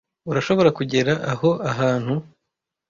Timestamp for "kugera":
0.77-1.13